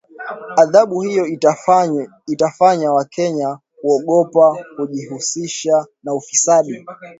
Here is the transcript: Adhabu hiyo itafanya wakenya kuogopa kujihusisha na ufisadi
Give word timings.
Adhabu 0.61 1.01
hiyo 1.01 1.25
itafanya 2.27 2.91
wakenya 2.91 3.59
kuogopa 3.81 4.65
kujihusisha 4.75 5.85
na 6.03 6.13
ufisadi 6.15 6.85